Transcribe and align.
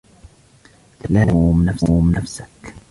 لا 1.09 1.25
تلوم 1.25 2.11
نفسك. 2.11 2.73